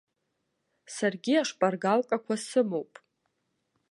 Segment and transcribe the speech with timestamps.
[0.95, 2.91] Саргьы ашпаргалкақәа сымоуп.